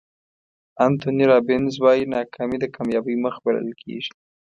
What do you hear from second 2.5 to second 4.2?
د کامیابۍ مخ بلل کېږي.